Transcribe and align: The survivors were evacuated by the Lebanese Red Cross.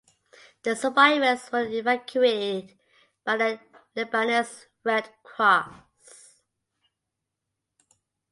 The 0.63 0.75
survivors 0.75 1.51
were 1.51 1.67
evacuated 1.67 2.75
by 3.23 3.37
the 3.37 3.59
Lebanese 3.95 4.65
Red 4.83 5.07
Cross. 5.21 5.75